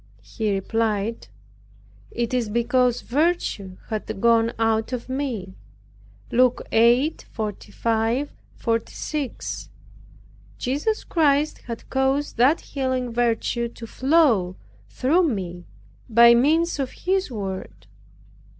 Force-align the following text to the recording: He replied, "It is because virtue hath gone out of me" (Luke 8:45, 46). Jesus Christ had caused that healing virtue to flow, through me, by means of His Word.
He 0.23 0.51
replied, 0.51 1.27
"It 2.09 2.33
is 2.33 2.49
because 2.49 3.01
virtue 3.01 3.77
hath 3.89 4.19
gone 4.19 4.51
out 4.57 4.93
of 4.93 5.07
me" 5.09 5.53
(Luke 6.31 6.63
8:45, 6.71 8.29
46). 8.55 9.69
Jesus 10.57 11.03
Christ 11.03 11.59
had 11.67 11.87
caused 11.91 12.37
that 12.37 12.61
healing 12.61 13.11
virtue 13.13 13.67
to 13.67 13.85
flow, 13.85 14.55
through 14.89 15.27
me, 15.27 15.65
by 16.09 16.33
means 16.33 16.79
of 16.79 16.89
His 17.05 17.29
Word. 17.29 17.85